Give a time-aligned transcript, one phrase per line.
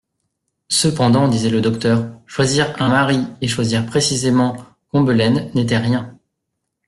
[0.71, 4.57] Cependant, disait le docteur, choisir un mari et choisir précisément
[4.91, 6.17] Combelaine n'était rien.